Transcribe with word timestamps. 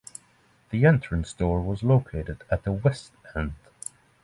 The 0.71 0.83
entrance 0.83 1.31
door 1.31 1.61
was 1.61 1.83
located 1.83 2.43
at 2.49 2.63
the 2.63 2.71
west 2.71 3.11
end. 3.35 3.53